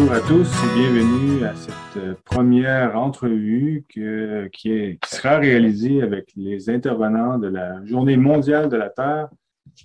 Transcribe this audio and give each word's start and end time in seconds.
Bonjour 0.00 0.14
à 0.14 0.20
tous 0.20 0.48
et 0.64 0.74
bienvenue 0.80 1.44
à 1.44 1.54
cette 1.54 1.96
euh, 1.98 2.14
première 2.24 2.96
entrevue 2.96 3.84
qui, 3.86 4.98
sera 5.04 5.36
réalisée 5.36 6.00
avec 6.00 6.32
les 6.36 6.70
intervenants 6.70 7.36
de 7.36 7.48
la 7.48 7.84
Journée 7.84 8.16
mondiale 8.16 8.70
de 8.70 8.78
la 8.78 8.88
Terre 8.88 9.28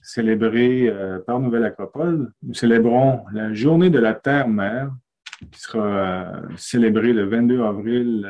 célébrée 0.02 0.88
euh, 0.88 1.20
par 1.20 1.42
Nouvelle 1.42 1.66
Acropole. 1.66 2.32
Nous 2.44 2.54
célébrons 2.54 3.26
la 3.34 3.54
Journée 3.54 3.90
de 3.90 4.00
la 4.00 4.14
Terre-Mère 4.14 4.90
qui 5.52 5.60
sera 5.60 5.86
euh, 5.86 6.42
célébrée 6.56 7.12
le 7.12 7.26
22 7.26 7.62
avril 7.62 8.26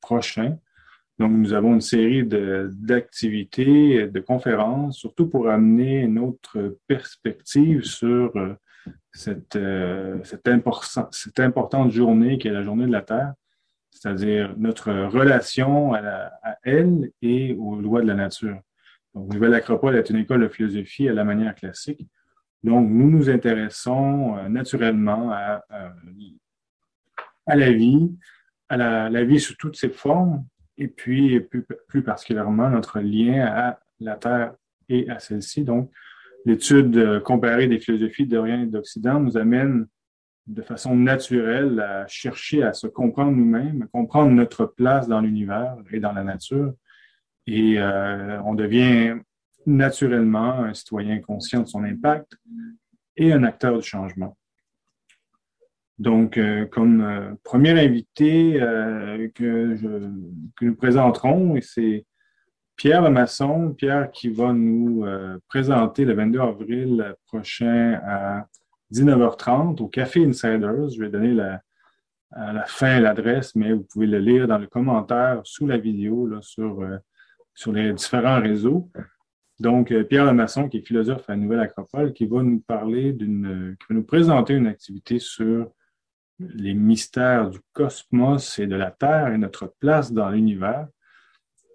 prochain. 0.00 0.56
Donc, 1.18 1.32
nous 1.32 1.52
avons 1.52 1.74
une 1.74 1.82
série 1.82 2.24
d'activités, 2.24 4.06
de, 4.06 4.20
conférences, 4.20 4.96
surtout 4.96 5.28
pour 5.28 5.50
amener 5.50 6.00
une 6.00 6.18
autre 6.18 6.78
perspective 6.86 7.84
sur 7.84 8.32
cette, 9.12 9.56
euh, 9.56 10.18
cette, 10.24 10.48
importante 11.40 11.90
journée 11.90 12.38
qui 12.38 12.48
est 12.48 12.52
la 12.52 12.62
journée 12.62 12.86
de 12.86 12.92
la 12.92 13.02
Terre, 13.02 13.34
c'est-à-dire 13.90 14.54
notre 14.56 14.90
relation 14.92 15.94
à, 15.94 16.30
elle 16.62 17.10
et 17.20 17.54
aux 17.58 17.76
lois 17.76 18.00
de 18.00 18.06
la 18.06 18.14
nature. 18.14 18.58
Donc, 19.14 19.32
Nouvelle 19.32 19.54
Acropole 19.54 19.96
est 19.96 20.08
une 20.08 20.16
école 20.16 20.40
de 20.40 20.48
philosophie 20.48 21.08
à 21.08 21.12
la 21.12 21.24
manière 21.24 21.54
classique. 21.54 22.06
Donc, 22.62 22.88
nous 22.88 23.10
nous 23.10 23.28
intéressons 23.28 24.36
euh, 24.38 24.48
naturellement 24.48 25.30
à, 25.32 25.62
à, 27.46 27.56
la 27.56 27.70
vie, 27.70 28.16
à 28.68 28.76
la, 28.76 29.10
la, 29.10 29.24
vie 29.24 29.40
sous 29.40 29.56
toutes 29.56 29.76
ses 29.76 29.90
formes, 29.90 30.44
et 30.78 30.88
puis 30.88 31.40
plus, 31.40 31.66
plus 31.86 32.02
particulièrement 32.02 32.70
notre 32.70 33.00
lien 33.00 33.44
à 33.44 33.78
la 34.00 34.16
Terre 34.16 34.54
et 34.88 35.08
à 35.10 35.18
celle-ci. 35.18 35.64
Donc, 35.64 35.90
l'étude 36.44 36.96
euh, 36.96 37.20
comparée 37.20 37.66
des 37.66 37.78
philosophies 37.78 38.26
d'Orient 38.26 38.62
et 38.62 38.66
d'Occident 38.66 39.20
nous 39.20 39.36
amène 39.36 39.86
de 40.46 40.62
façon 40.62 40.96
naturelle 40.96 41.78
à 41.80 42.06
chercher 42.08 42.62
à 42.62 42.72
se 42.72 42.86
comprendre 42.86 43.32
nous-mêmes, 43.32 43.82
à 43.82 43.86
comprendre 43.86 44.32
notre 44.32 44.66
place 44.66 45.06
dans 45.06 45.20
l'univers 45.20 45.76
et 45.92 46.00
dans 46.00 46.12
la 46.12 46.24
nature. 46.24 46.74
Et 47.46 47.78
euh, 47.78 48.40
on 48.42 48.54
devient 48.54 49.14
naturellement 49.66 50.64
un 50.64 50.74
citoyen 50.74 51.20
conscient 51.20 51.62
de 51.62 51.68
son 51.68 51.84
impact 51.84 52.32
et 53.16 53.32
un 53.32 53.44
acteur 53.44 53.78
du 53.78 53.86
changement. 53.86 54.36
Donc, 55.98 56.38
euh, 56.38 56.66
comme 56.66 57.36
premier 57.44 57.78
invité 57.78 58.54
que, 59.34 59.76
je, 59.76 60.10
que 60.56 60.64
nous 60.64 60.74
présenterons, 60.74 61.54
et 61.54 61.60
c'est 61.60 62.04
Pierre 62.76 63.02
Lemasson, 63.02 63.74
Pierre 63.74 64.10
qui 64.10 64.28
va 64.28 64.52
nous 64.52 65.04
euh, 65.04 65.38
présenter 65.48 66.04
le 66.04 66.14
22 66.14 66.40
avril 66.40 67.14
prochain 67.26 68.00
à 68.04 68.46
19h30 68.92 69.80
au 69.80 69.88
Café 69.88 70.24
Insiders. 70.24 70.88
Je 70.88 71.00
vais 71.00 71.08
donner 71.08 71.40
à 72.32 72.52
la 72.52 72.64
fin 72.66 73.00
l'adresse, 73.00 73.54
mais 73.54 73.72
vous 73.72 73.84
pouvez 73.84 74.06
le 74.06 74.18
lire 74.18 74.48
dans 74.48 74.58
le 74.58 74.66
commentaire 74.66 75.40
sous 75.44 75.66
la 75.66 75.78
vidéo 75.78 76.28
euh, 76.32 76.98
sur 77.54 77.72
les 77.72 77.92
différents 77.92 78.40
réseaux. 78.40 78.90
Donc, 79.60 79.92
euh, 79.92 80.02
Pierre 80.02 80.24
Lemasson, 80.24 80.68
qui 80.68 80.78
est 80.78 80.86
philosophe 80.86 81.28
à 81.28 81.36
Nouvelle 81.36 81.60
Acropole, 81.60 82.12
qui 82.12 82.26
va 82.26 82.42
nous 82.42 82.60
parler 82.60 83.12
d'une, 83.12 83.76
qui 83.78 83.86
va 83.90 83.94
nous 83.94 84.04
présenter 84.04 84.54
une 84.54 84.66
activité 84.66 85.18
sur 85.18 85.70
les 86.38 86.74
mystères 86.74 87.50
du 87.50 87.60
cosmos 87.72 88.58
et 88.58 88.66
de 88.66 88.74
la 88.74 88.90
Terre 88.90 89.28
et 89.28 89.38
notre 89.38 89.72
place 89.78 90.12
dans 90.12 90.30
l'univers. 90.30 90.88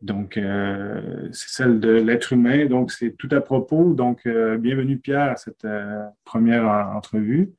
Donc, 0.01 0.37
euh, 0.37 1.29
c'est 1.31 1.49
celle 1.49 1.79
de 1.79 1.89
l'être 1.89 2.33
humain. 2.33 2.65
Donc, 2.65 2.91
c'est 2.91 3.15
tout 3.17 3.29
à 3.31 3.41
propos. 3.41 3.93
Donc, 3.93 4.25
euh, 4.25 4.57
bienvenue 4.57 4.97
Pierre 4.99 5.31
à 5.31 5.35
cette 5.35 5.65
euh, 5.65 6.05
première 6.23 6.65
entrevue. 6.95 7.53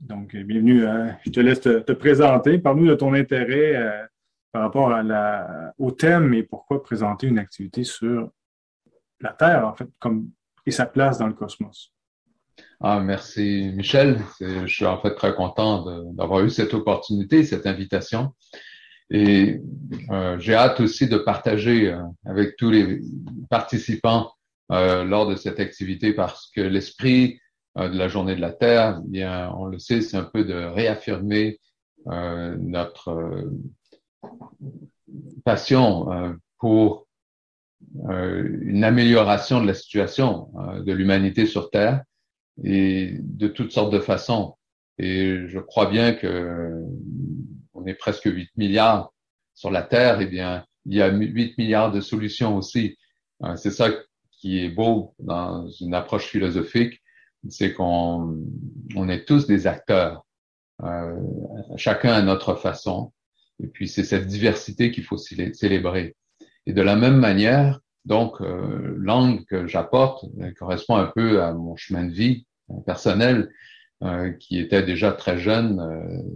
Donc, 0.00 0.36
bienvenue. 0.36 0.84
je 1.24 1.30
te 1.30 1.40
laisse 1.40 1.60
te, 1.60 1.92
présenter. 1.92 2.58
Parle-nous 2.58 2.88
de 2.88 2.94
ton 2.94 3.14
intérêt 3.14 4.08
par 4.52 4.62
rapport 4.62 4.94
au 5.78 5.90
thème 5.90 6.34
et 6.34 6.42
pourquoi 6.42 6.82
présenter 6.82 7.26
une 7.26 7.38
activité 7.38 7.82
sur 7.82 8.30
la 9.20 9.32
Terre, 9.32 9.66
en 9.66 9.74
fait, 9.74 9.88
comme, 9.98 10.30
et 10.66 10.70
sa 10.70 10.84
place 10.84 11.18
dans 11.18 11.26
le 11.26 11.32
cosmos. 11.32 11.94
Ah, 12.80 13.00
merci 13.00 13.72
Michel. 13.74 14.18
Je 14.40 14.66
suis 14.66 14.84
en 14.84 15.00
fait 15.00 15.14
très 15.14 15.34
content 15.34 16.12
d'avoir 16.12 16.44
eu 16.44 16.50
cette 16.50 16.74
opportunité, 16.74 17.42
cette 17.42 17.66
invitation. 17.66 18.34
Et 19.10 19.60
euh, 20.10 20.38
j'ai 20.38 20.54
hâte 20.54 20.80
aussi 20.80 21.08
de 21.08 21.16
partager 21.16 21.92
euh, 21.92 22.02
avec 22.24 22.56
tous 22.56 22.70
les 22.70 23.00
participants 23.50 24.32
euh, 24.72 25.04
lors 25.04 25.28
de 25.28 25.36
cette 25.36 25.60
activité 25.60 26.12
parce 26.12 26.50
que 26.50 26.60
l'esprit 26.60 27.38
euh, 27.78 27.88
de 27.88 27.96
la 27.96 28.08
journée 28.08 28.34
de 28.34 28.40
la 28.40 28.52
Terre, 28.52 29.00
eh 29.04 29.08
bien, 29.08 29.52
on 29.56 29.66
le 29.66 29.78
sait, 29.78 30.00
c'est 30.00 30.16
un 30.16 30.24
peu 30.24 30.44
de 30.44 30.54
réaffirmer 30.54 31.58
notre 32.08 33.50
passion 35.44 36.38
pour 36.60 37.08
une 38.08 38.84
amélioration 38.84 39.60
de 39.60 39.66
la 39.66 39.74
situation 39.74 40.52
de 40.84 40.92
l'humanité 40.92 41.46
sur 41.46 41.68
Terre 41.70 42.04
et 42.62 43.16
de 43.18 43.48
toutes 43.48 43.72
sortes 43.72 43.92
de 43.92 43.98
façons. 43.98 44.54
Et 44.98 45.48
je 45.48 45.58
crois 45.58 45.90
bien 45.90 46.14
que 46.14 46.80
on 47.86 47.88
est 47.88 47.94
presque 47.94 48.24
8 48.24 48.50
milliards 48.56 49.12
sur 49.54 49.70
la 49.70 49.82
Terre, 49.82 50.20
eh 50.20 50.26
bien, 50.26 50.64
il 50.86 50.96
y 50.96 51.02
a 51.02 51.08
8 51.08 51.56
milliards 51.56 51.92
de 51.92 52.00
solutions 52.00 52.56
aussi. 52.56 52.98
Euh, 53.44 53.54
c'est 53.56 53.70
ça 53.70 53.90
qui 54.32 54.58
est 54.64 54.70
beau 54.70 55.14
dans 55.20 55.68
une 55.68 55.94
approche 55.94 56.26
philosophique, 56.26 57.00
c'est 57.48 57.72
qu'on 57.72 58.44
on 58.96 59.08
est 59.08 59.24
tous 59.24 59.46
des 59.46 59.66
acteurs, 59.66 60.26
euh, 60.82 61.16
chacun 61.76 62.12
à 62.12 62.22
notre 62.22 62.54
façon. 62.54 63.12
Et 63.62 63.68
puis 63.68 63.88
c'est 63.88 64.04
cette 64.04 64.26
diversité 64.26 64.90
qu'il 64.90 65.04
faut 65.04 65.16
célébrer. 65.16 66.16
Et 66.66 66.72
de 66.72 66.82
la 66.82 66.96
même 66.96 67.16
manière, 67.16 67.80
donc 68.04 68.40
euh, 68.40 68.96
l'angle 68.98 69.44
que 69.44 69.66
j'apporte 69.66 70.24
correspond 70.58 70.96
un 70.96 71.06
peu 71.06 71.42
à 71.42 71.54
mon 71.54 71.76
chemin 71.76 72.04
de 72.04 72.12
vie 72.12 72.46
personnel, 72.84 73.48
qui 74.40 74.58
était 74.58 74.82
déjà 74.82 75.12
très 75.12 75.38
jeune, 75.38 75.80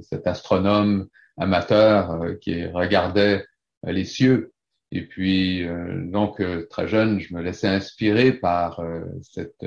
cet 0.01 0.27
astronome 0.27 1.09
amateur 1.41 2.11
euh, 2.13 2.35
qui 2.35 2.67
regardait 2.67 3.45
les 3.85 4.05
cieux. 4.05 4.53
Et 4.93 5.07
puis, 5.07 5.65
donc, 6.11 6.43
très 6.69 6.89
jeune, 6.89 7.21
je 7.21 7.33
me 7.33 7.41
laissais 7.41 7.69
inspirer 7.69 8.33
par 8.33 8.83
cette 9.23 9.65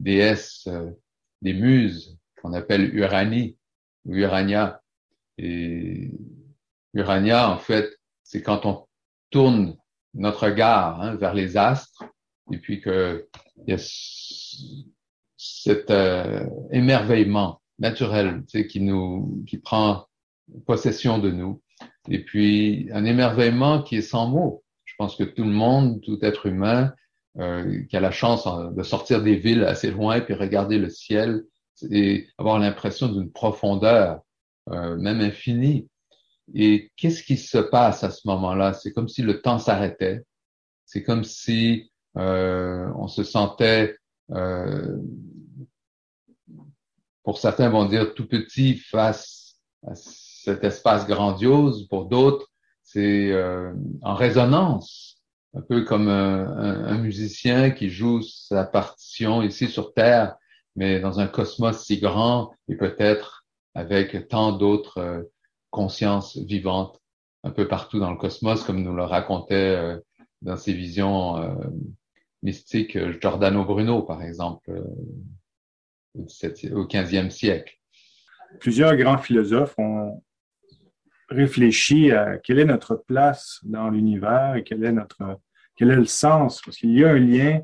déesse 0.00 0.66
des 1.42 1.52
muses 1.52 2.18
qu'on 2.40 2.54
appelle 2.54 2.94
Uranie 2.96 3.58
ou 4.06 4.14
Urania. 4.14 4.80
Et 5.36 6.10
Urania, 6.94 7.50
en 7.50 7.58
fait, 7.58 7.90
c'est 8.22 8.42
quand 8.42 8.66
on 8.66 8.86
tourne 9.30 9.76
notre 10.14 10.46
regard 10.46 11.00
hein, 11.00 11.16
vers 11.16 11.34
les 11.34 11.56
astres 11.56 12.04
et 12.50 12.58
puis 12.58 12.80
que 12.80 13.28
y 13.66 13.72
a 13.72 13.78
cet 15.36 15.90
euh, 15.90 16.46
émerveillement 16.70 17.62
naturel 17.78 18.42
tu 18.46 18.58
sais, 18.58 18.66
qui 18.66 18.80
nous 18.80 19.42
qui 19.46 19.58
prend 19.58 20.06
possession 20.66 21.18
de 21.18 21.30
nous. 21.30 21.62
Et 22.08 22.24
puis 22.24 22.88
un 22.92 23.04
émerveillement 23.04 23.82
qui 23.82 23.96
est 23.96 24.02
sans 24.02 24.28
mots. 24.28 24.64
Je 24.84 24.94
pense 24.98 25.16
que 25.16 25.24
tout 25.24 25.44
le 25.44 25.50
monde 25.50 26.00
tout 26.02 26.18
être 26.22 26.46
humain 26.46 26.92
euh, 27.38 27.82
qui 27.88 27.96
a 27.96 28.00
la 28.00 28.10
chance 28.10 28.46
hein, 28.46 28.72
de 28.76 28.82
sortir 28.82 29.22
des 29.22 29.36
villes 29.36 29.64
assez 29.64 29.90
loin 29.90 30.16
et 30.16 30.24
puis 30.24 30.34
regarder 30.34 30.78
le 30.78 30.90
ciel 30.90 31.44
et 31.90 32.28
avoir 32.38 32.58
l'impression 32.58 33.08
d'une 33.08 33.30
profondeur 33.30 34.20
euh, 34.70 34.96
même 34.96 35.20
infinie. 35.20 35.88
Et 36.54 36.90
qu'est-ce 36.96 37.22
qui 37.22 37.36
se 37.36 37.58
passe 37.58 38.04
à 38.04 38.10
ce 38.10 38.26
moment-là? 38.28 38.74
C'est 38.74 38.92
comme 38.92 39.08
si 39.08 39.22
le 39.22 39.40
temps 39.40 39.58
s'arrêtait. 39.58 40.22
C'est 40.84 41.02
comme 41.02 41.24
si 41.24 41.90
euh, 42.18 42.92
on 42.96 43.08
se 43.08 43.22
sentait 43.22 43.96
euh, 44.30 44.98
pour 47.22 47.38
certains 47.38 47.68
vont 47.68 47.86
dire 47.86 48.14
tout 48.14 48.26
petit 48.26 48.76
face 48.76 49.56
à 49.86 49.94
cet 50.44 50.64
espace 50.64 51.06
grandiose, 51.06 51.86
pour 51.88 52.06
d'autres 52.06 52.48
c'est 52.82 53.30
euh, 53.30 53.72
en 54.02 54.14
résonance, 54.14 55.22
un 55.54 55.62
peu 55.62 55.84
comme 55.84 56.08
un, 56.08 56.86
un, 56.86 56.98
musicien 56.98 57.70
qui 57.70 57.90
joue 57.90 58.22
sa 58.22 58.64
partition 58.64 59.42
ici 59.42 59.68
sur 59.68 59.94
Terre, 59.94 60.36
mais 60.76 61.00
dans 61.00 61.20
un 61.20 61.26
cosmos 61.26 61.78
si 61.78 62.00
grand 62.00 62.52
et 62.68 62.76
peut-être 62.76 63.44
avec 63.74 64.28
tant 64.28 64.52
d'autres 64.52 64.98
euh, 64.98 65.22
consciences 65.70 66.36
vivantes 66.36 67.02
un 67.44 67.50
peu 67.50 67.66
partout 67.66 67.98
dans 67.98 68.10
le 68.10 68.16
cosmos, 68.16 68.62
comme 68.64 68.82
nous 68.82 68.94
le 68.94 69.04
racontait 69.04 69.76
euh, 69.76 69.98
dans 70.42 70.56
ses 70.56 70.72
visions 70.72 71.38
euh, 71.38 71.54
Giordano 73.20 73.64
Bruno, 73.64 74.02
par 74.02 74.22
exemple, 74.22 74.70
euh, 74.70 74.84
au 76.74 76.86
XVe 76.86 77.30
siècle. 77.30 77.78
Plusieurs 78.60 78.96
grands 78.96 79.18
philosophes 79.18 79.74
ont 79.78 80.22
réfléchi 81.32 82.12
à 82.12 82.38
quelle 82.38 82.58
est 82.58 82.64
notre 82.64 82.96
place 82.96 83.60
dans 83.62 83.90
l'univers 83.90 84.56
et 84.56 84.64
quel 84.64 84.84
est 84.84 84.92
notre 84.92 85.38
quel 85.76 85.90
est 85.90 85.96
le 85.96 86.04
sens, 86.04 86.60
parce 86.64 86.76
qu'il 86.76 86.96
y 86.96 87.04
a 87.04 87.10
un 87.10 87.18
lien, 87.18 87.60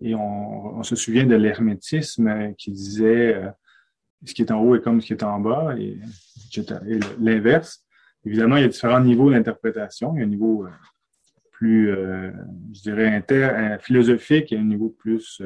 et 0.00 0.14
on, 0.14 0.82
se 0.82 0.94
souvient 0.94 1.24
de 1.24 1.36
l'hermétisme 1.36 2.54
qui 2.58 2.70
disait 2.70 3.34
euh, 3.34 3.48
ce 4.24 4.34
qui 4.34 4.42
est 4.42 4.50
en 4.50 4.60
haut 4.60 4.76
est 4.76 4.82
comme 4.82 5.00
ce 5.00 5.06
qui 5.06 5.12
est 5.14 5.22
en 5.22 5.40
bas, 5.40 5.74
et, 5.78 5.98
l'inverse. 7.18 7.84
Évidemment, 8.24 8.56
il 8.56 8.62
y 8.62 8.64
a 8.64 8.68
différents 8.68 9.00
niveaux 9.00 9.30
d'interprétation. 9.30 10.14
Il 10.14 10.18
y 10.18 10.22
a 10.22 10.26
un 10.26 10.28
niveau 10.28 10.66
euh, 10.66 10.70
plus, 11.52 11.90
euh, 11.90 12.30
je 12.74 12.82
dirais, 12.82 13.08
inter, 13.08 13.76
philosophique 13.80 14.52
et 14.52 14.58
un 14.58 14.64
niveau 14.64 14.90
plus, 14.90 15.42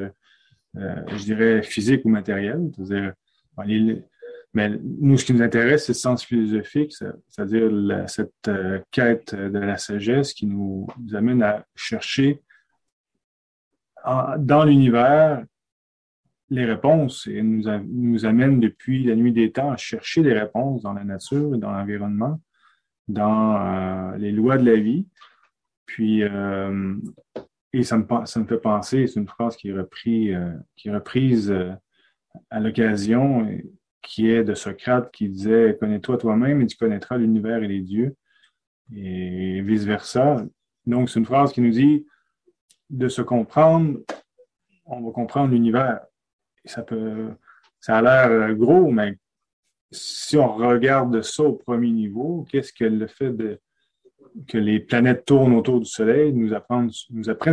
je 0.75 1.23
dirais, 1.23 1.61
physique 1.63 2.03
ou 2.05 2.09
matériel. 2.09 2.71
Mais 4.53 4.69
nous, 4.83 5.17
ce 5.17 5.25
qui 5.25 5.33
nous 5.33 5.41
intéresse, 5.41 5.85
c'est 5.85 5.93
le 5.93 5.97
sens 5.97 6.25
philosophique, 6.25 6.93
c'est-à-dire 7.29 7.71
cette 8.07 8.51
quête 8.91 9.33
de 9.33 9.59
la 9.59 9.77
sagesse 9.77 10.33
qui 10.33 10.45
nous 10.45 10.87
amène 11.13 11.41
à 11.41 11.65
chercher 11.75 12.41
dans 14.05 14.65
l'univers 14.65 15.43
les 16.51 16.65
réponses 16.65 17.27
et 17.27 17.41
nous, 17.41 18.25
amène 18.25 18.59
depuis 18.59 19.05
la 19.05 19.15
nuit 19.15 19.31
des 19.31 19.51
temps 19.51 19.71
à 19.71 19.77
chercher 19.77 20.21
les 20.21 20.37
réponses 20.37 20.83
dans 20.83 20.93
la 20.93 21.05
nature, 21.05 21.57
dans 21.57 21.71
l'environnement, 21.71 22.41
dans 23.07 23.55
euh, 23.55 24.17
les 24.17 24.33
lois 24.33 24.57
de 24.57 24.69
la 24.69 24.75
vie. 24.75 25.07
Puis, 25.85 26.23
euh, 26.23 26.95
et 27.71 27.83
ça 27.83 27.97
me, 27.97 28.05
fait 28.45 28.57
penser, 28.57 29.07
c'est 29.07 29.19
une 29.19 29.27
phrase 29.29 29.55
euh, 29.65 30.53
qui 30.75 30.89
est 30.89 30.93
reprise 30.93 31.55
à 32.49 32.59
l'occasion, 32.59 33.47
qui 34.01 34.29
est 34.29 34.43
de 34.43 34.53
Socrate 34.53 35.11
qui 35.11 35.29
disait 35.29 35.77
Connais-toi 35.79 36.17
toi-même 36.17 36.61
et 36.61 36.67
tu 36.67 36.77
connaîtras 36.77 37.17
l'univers 37.17 37.63
et 37.63 37.67
les 37.67 37.81
dieux, 37.81 38.15
et 38.95 39.61
vice-versa. 39.61 40.45
Donc, 40.85 41.09
c'est 41.09 41.19
une 41.19 41.25
phrase 41.25 41.53
qui 41.53 41.61
nous 41.61 41.71
dit 41.71 42.05
de 42.89 43.07
se 43.07 43.21
comprendre, 43.21 43.99
on 44.85 45.01
va 45.01 45.11
comprendre 45.11 45.51
l'univers 45.51 46.01
ça 46.65 46.85
ça 47.79 47.97
a 47.97 48.01
l'air 48.01 48.29
euh, 48.29 48.53
gros, 48.53 48.91
mais 48.91 49.17
si 49.91 50.37
on 50.37 50.55
regarde 50.55 51.21
ça 51.21 51.43
au 51.43 51.53
premier 51.53 51.89
niveau, 51.89 52.45
qu'est-ce 52.49 52.71
que 52.71 52.85
le 52.85 53.07
fait 53.07 53.33
que 54.47 54.57
les 54.57 54.79
planètes 54.79 55.25
tournent 55.25 55.55
autour 55.55 55.79
du 55.79 55.85
Soleil 55.85 56.31
nous 56.31 56.53
apprennent, 56.53 56.91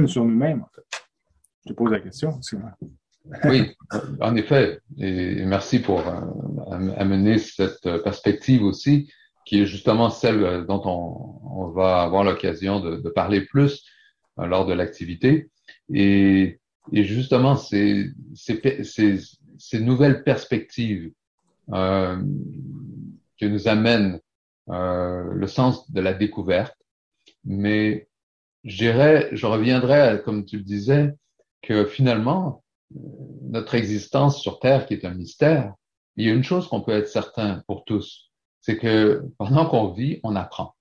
sur 0.07 0.25
nous-mêmes, 0.25 0.63
en 0.63 0.69
fait? 0.75 0.85
Je 1.65 1.71
te 1.71 1.73
pose 1.73 1.91
la 1.91 2.01
question. 2.01 2.39
Oui, 3.45 3.77
en 4.21 4.37
effet. 4.37 4.81
Et 4.99 5.45
merci 5.45 5.81
pour 5.81 6.01
euh, 6.01 6.91
amener 6.97 7.39
cette 7.39 8.03
perspective 8.03 8.63
aussi, 8.63 9.11
qui 9.45 9.61
est 9.61 9.67
justement 9.67 10.11
celle 10.11 10.65
dont 10.67 10.83
on, 10.85 11.41
on 11.63 11.69
va 11.69 12.03
avoir 12.03 12.25
l'occasion 12.25 12.81
de, 12.81 12.97
de, 12.97 13.09
parler 13.09 13.43
plus 13.43 13.85
euh, 14.39 14.47
lors 14.47 14.67
de 14.67 14.75
l'activité. 14.75 15.51
Et 15.93 16.61
et 16.93 17.05
justement, 17.05 17.57
ces, 17.57 18.11
ces, 18.35 18.85
ces, 18.85 19.19
ces 19.59 19.81
nouvelles 19.81 20.23
perspectives 20.23 21.13
euh, 21.73 22.23
que 23.39 23.47
nous 23.47 23.69
amène 23.69 24.21
euh, 24.71 25.33
le 25.33 25.47
sens 25.47 25.91
de 25.91 26.01
la 26.01 26.15
découverte, 26.15 26.77
mais 27.45 28.09
je 28.65 28.77
dirais, 28.77 29.29
je 29.33 29.47
reviendrai, 29.47 30.21
comme 30.25 30.45
tu 30.45 30.59
le 30.59 30.65
disais, 30.65 31.15
que 31.63 31.85
finalement, 31.85 32.63
notre 32.91 33.75
existence 33.75 34.41
sur 34.41 34.59
Terre, 34.61 34.87
qui 34.87 34.95
est 34.95 35.05
un 35.05 35.15
mystère, 35.15 35.75
il 36.17 36.27
y 36.27 36.31
a 36.31 36.35
une 36.35 36.45
chose 36.45 36.69
qu'on 36.69 36.81
peut 36.81 36.93
être 36.93 37.09
certain 37.09 37.63
pour 37.67 37.85
tous, 37.85 38.31
c'est 38.61 38.77
que 38.77 39.25
pendant 39.39 39.67
qu'on 39.67 39.93
vit, 39.93 40.21
on 40.25 40.37
apprend. 40.37 40.75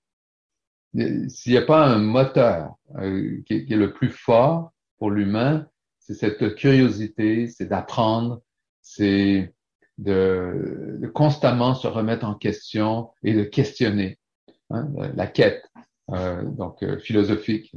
S'il 1.28 1.52
n'y 1.52 1.58
a 1.58 1.62
pas 1.62 1.86
un 1.86 1.98
moteur 1.98 2.74
euh, 2.96 3.40
qui, 3.46 3.66
est 3.68 3.76
le 3.76 3.92
plus 3.92 4.10
fort 4.10 4.72
pour 4.98 5.10
l'humain, 5.10 5.66
c'est 5.98 6.14
cette 6.14 6.54
curiosité, 6.56 7.46
c'est 7.46 7.66
d'apprendre, 7.66 8.40
c'est 8.80 9.54
de, 9.98 11.10
constamment 11.14 11.74
se 11.74 11.86
remettre 11.86 12.24
en 12.24 12.34
question 12.34 13.10
et 13.22 13.34
de 13.34 13.44
questionner 13.44 14.18
hein, 14.70 14.88
la 15.14 15.26
quête. 15.26 15.64
Euh, 16.10 16.42
donc 16.42 16.82
euh, 16.82 16.98
philosophique 16.98 17.70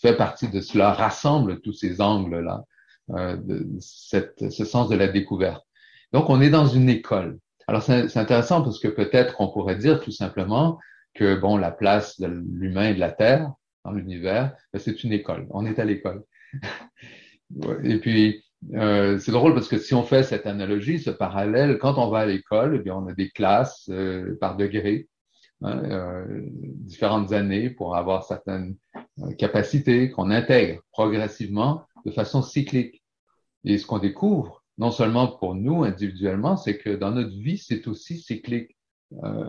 fait 0.00 0.16
partie 0.16 0.48
de 0.48 0.62
cela, 0.62 0.92
rassemble 0.92 1.60
tous 1.60 1.74
ces 1.74 2.00
angles-là, 2.00 2.64
euh, 3.10 3.36
de 3.36 3.66
cette, 3.80 4.50
ce 4.50 4.64
sens 4.64 4.88
de 4.88 4.96
la 4.96 5.08
découverte. 5.08 5.64
Donc 6.12 6.30
on 6.30 6.40
est 6.40 6.50
dans 6.50 6.66
une 6.66 6.88
école. 6.88 7.38
Alors 7.68 7.82
c'est 7.82 8.16
intéressant 8.16 8.62
parce 8.62 8.78
que 8.78 8.88
peut-être 8.88 9.34
qu'on 9.34 9.48
pourrait 9.48 9.76
dire 9.76 10.00
tout 10.00 10.12
simplement 10.12 10.78
que 11.14 11.34
bon 11.34 11.56
la 11.56 11.72
place 11.72 12.20
de 12.20 12.26
l'humain 12.26 12.90
et 12.90 12.94
de 12.94 13.00
la 13.00 13.10
terre 13.10 13.52
dans 13.84 13.92
l'univers, 13.92 14.54
ben, 14.72 14.78
c'est 14.78 15.02
une 15.04 15.12
école. 15.12 15.46
On 15.50 15.66
est 15.66 15.78
à 15.78 15.84
l'école. 15.84 16.22
Et 17.84 17.98
puis, 17.98 18.42
euh, 18.74 19.18
c'est 19.18 19.32
drôle 19.32 19.54
parce 19.54 19.68
que 19.68 19.78
si 19.78 19.94
on 19.94 20.02
fait 20.02 20.22
cette 20.22 20.46
analogie, 20.46 20.98
ce 20.98 21.10
parallèle, 21.10 21.78
quand 21.78 21.98
on 21.98 22.10
va 22.10 22.20
à 22.20 22.26
l'école, 22.26 22.76
eh 22.76 22.78
bien, 22.82 22.96
on 22.96 23.06
a 23.06 23.12
des 23.12 23.30
classes 23.30 23.88
euh, 23.90 24.36
par 24.40 24.56
degré, 24.56 25.08
hein, 25.62 25.82
euh, 25.84 26.24
différentes 26.52 27.32
années 27.32 27.70
pour 27.70 27.96
avoir 27.96 28.24
certaines 28.24 28.76
euh, 29.20 29.32
capacités 29.38 30.10
qu'on 30.10 30.30
intègre 30.30 30.80
progressivement 30.92 31.84
de 32.06 32.10
façon 32.10 32.40
cyclique. 32.40 33.02
Et 33.64 33.76
ce 33.76 33.86
qu'on 33.86 33.98
découvre, 33.98 34.64
non 34.78 34.90
seulement 34.90 35.28
pour 35.28 35.54
nous 35.54 35.84
individuellement, 35.84 36.56
c'est 36.56 36.78
que 36.78 36.90
dans 36.90 37.10
notre 37.10 37.36
vie, 37.36 37.58
c'est 37.58 37.86
aussi 37.88 38.18
cyclique. 38.18 38.76
Euh, 39.22 39.48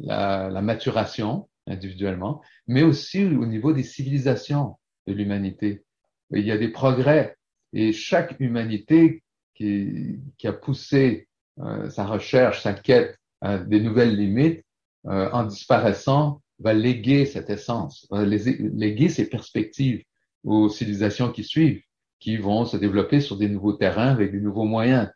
la, 0.00 0.48
la 0.48 0.62
maturation 0.62 1.48
individuellement, 1.66 2.40
mais 2.66 2.82
aussi 2.82 3.22
au 3.24 3.44
niveau 3.44 3.74
des 3.74 3.82
civilisations 3.82 4.76
de 5.06 5.12
l'humanité 5.12 5.84
il 6.30 6.46
y 6.46 6.52
a 6.52 6.58
des 6.58 6.68
progrès. 6.68 7.36
Et 7.72 7.92
chaque 7.92 8.36
humanité 8.38 9.22
qui, 9.54 10.20
qui 10.38 10.46
a 10.46 10.52
poussé 10.52 11.28
euh, 11.60 11.90
sa 11.90 12.06
recherche, 12.06 12.62
sa 12.62 12.72
quête 12.72 13.18
à 13.40 13.58
des 13.58 13.80
nouvelles 13.80 14.16
limites, 14.16 14.64
euh, 15.06 15.30
en 15.32 15.44
disparaissant, 15.44 16.40
va 16.60 16.72
léguer 16.72 17.26
cette 17.26 17.50
essence, 17.50 18.06
va 18.10 18.24
léguer 18.24 19.08
ses 19.08 19.28
perspectives 19.28 20.02
aux 20.44 20.68
civilisations 20.68 21.32
qui 21.32 21.42
suivent, 21.42 21.82
qui 22.24 22.38
vont 22.38 22.64
se 22.64 22.78
développer 22.78 23.20
sur 23.20 23.36
des 23.36 23.50
nouveaux 23.50 23.74
terrains 23.74 24.08
avec 24.08 24.32
des 24.32 24.40
nouveaux 24.40 24.64
moyens. 24.64 25.10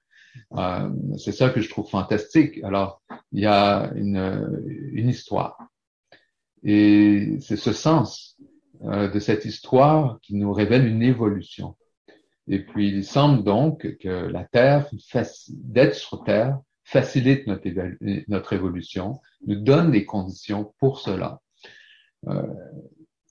Euh, 0.59 0.91
c'est 1.17 1.33
ça 1.33 1.49
que 1.49 1.63
je 1.63 1.71
trouve 1.71 1.89
fantastique. 1.89 2.63
Alors, 2.63 3.01
il 3.33 3.41
y 3.41 3.47
a 3.47 3.91
une, 3.97 4.61
une 4.93 5.09
histoire. 5.09 5.57
Et 6.65 7.39
c'est 7.41 7.57
ce 7.57 7.73
sens 7.73 8.37
euh, 8.85 9.09
de 9.09 9.21
cette 9.21 9.47
histoire 9.47 10.19
qui 10.21 10.35
nous 10.35 10.53
révèle 10.53 10.87
une 10.87 11.03
évolution. 11.03 11.79
Et 12.47 12.59
puis, 12.59 12.89
il 12.89 13.05
semble 13.05 13.43
donc 13.43 13.97
que 14.01 14.09
la 14.09 14.45
Terre, 14.45 14.87
d'être 15.49 15.95
sur 15.95 16.25
Terre, 16.25 16.59
facilite 16.85 17.47
notre, 17.47 18.53
évolution, 18.53 19.19
nous 19.47 19.57
donne 19.57 19.93
les 19.93 20.05
conditions 20.05 20.75
pour 20.79 21.01
cela. 21.01 21.41
Euh, 22.27 22.43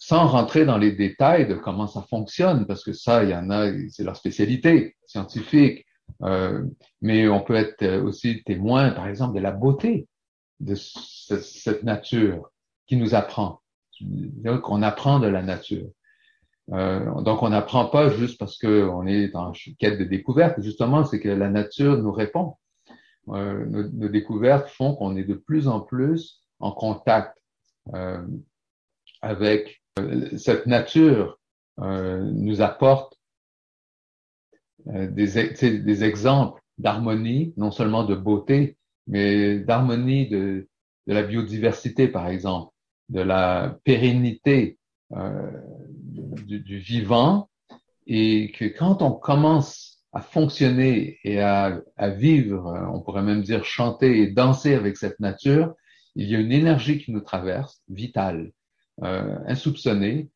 sans 0.07 0.25
rentrer 0.25 0.63
dans 0.63 0.77
les 0.77 0.93
détails 0.93 1.49
de 1.49 1.55
comment 1.55 1.85
ça 1.85 2.01
fonctionne, 2.01 2.65
parce 2.65 2.81
que 2.81 2.93
ça, 2.93 3.25
il 3.25 3.31
y 3.31 3.35
en 3.35 3.49
a, 3.49 3.69
c'est 3.89 4.05
leur 4.05 4.15
spécialité 4.15 4.95
scientifique, 5.05 5.85
euh, 6.23 6.63
mais 7.01 7.27
on 7.27 7.41
peut 7.41 7.55
être 7.55 7.85
aussi 8.05 8.41
témoin, 8.45 8.91
par 8.91 9.09
exemple, 9.09 9.35
de 9.35 9.41
la 9.41 9.51
beauté 9.51 10.07
de 10.61 10.75
cette 10.75 11.83
nature 11.83 12.49
qui 12.85 12.95
nous 12.95 13.15
apprend 13.15 13.59
qu'on 14.63 14.81
apprend 14.81 15.19
de 15.19 15.27
la 15.27 15.41
nature. 15.41 15.89
Euh, 16.71 17.21
donc, 17.23 17.43
on 17.43 17.49
n'apprend 17.49 17.87
pas 17.87 18.09
juste 18.09 18.39
parce 18.39 18.57
qu'on 18.57 19.07
est 19.07 19.35
en 19.35 19.51
quête 19.77 19.99
de 19.99 20.05
découverte. 20.05 20.61
Justement, 20.61 21.03
c'est 21.03 21.19
que 21.19 21.27
la 21.27 21.49
nature 21.49 21.97
nous 21.97 22.13
répond. 22.13 22.55
Euh, 23.29 23.65
nos, 23.65 23.83
nos, 23.89 24.07
découvertes 24.07 24.69
font 24.69 24.95
qu'on 24.95 25.17
est 25.17 25.25
de 25.25 25.33
plus 25.33 25.67
en 25.67 25.81
plus 25.81 26.43
en 26.59 26.71
contact 26.71 27.37
euh, 27.93 28.25
avec 29.21 29.65
euh, 29.69 29.86
cette 30.37 30.65
nature. 30.65 31.37
Euh, 31.79 32.23
nous 32.33 32.61
apporte 32.63 33.19
euh, 34.87 35.07
des, 35.07 35.79
des 35.79 36.03
exemples 36.03 36.59
d'harmonie, 36.79 37.53
non 37.55 37.69
seulement 37.69 38.03
de 38.03 38.15
beauté, 38.15 38.77
mais 39.05 39.59
d'harmonie 39.59 40.27
de, 40.27 40.67
de 41.05 41.13
la 41.13 41.21
biodiversité, 41.21 42.07
par 42.07 42.29
exemple 42.29 42.73
de 43.09 43.21
la 43.21 43.77
pérennité 43.83 44.79
euh, 45.13 45.51
du, 45.91 46.59
du, 46.59 46.79
vivant 46.79 47.47
et 48.05 48.51
que 48.51 48.65
quand 48.65 49.01
on 49.01 49.11
commence 49.11 50.03
à 50.11 50.21
fonctionner 50.21 51.19
et 51.23 51.39
à, 51.39 51.79
à, 51.95 52.09
vivre, 52.09 52.89
on 52.91 53.01
pourrait 53.01 53.21
même 53.21 53.43
dire 53.43 53.63
chanter 53.63 54.19
et 54.19 54.31
danser 54.31 54.73
avec 54.73 54.97
cette 54.97 55.19
nature, 55.19 55.73
il 56.15 56.27
y 56.27 56.35
a 56.35 56.39
une 56.39 56.51
énergie 56.51 56.97
qui 56.97 57.11
nous 57.11 57.21
traverse, 57.21 57.81
vitale, 57.87 58.51
euh, 58.51 58.56
insoupçonnée, 59.01 60.29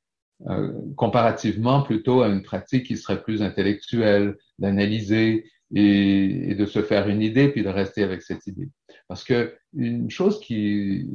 euh, 0.50 0.72
comparativement 0.96 1.84
plutôt 1.84 2.24
à 2.24 2.28
une 2.28 2.42
pratique 2.42 2.88
qui 2.88 2.98
serait 2.98 3.22
plus 3.22 3.44
intellectuelle, 3.44 4.38
d'analyser 4.58 5.46
et, 5.76 6.52
et, 6.52 6.56
de 6.56 6.66
se 6.66 6.82
faire 6.82 7.08
une 7.08 7.22
idée 7.22 7.50
puis 7.50 7.62
de 7.64 7.70
rester 7.70 8.02
avec 8.02 8.24
cette 8.24 8.48
idée. 8.48 8.70
Parce 9.08 9.24
que 9.24 9.54
une 9.76 10.10
chose 10.10 10.40
qui, 10.40 11.08